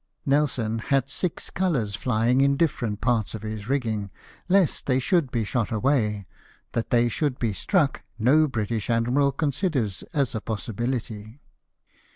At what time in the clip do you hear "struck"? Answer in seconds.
7.53-8.01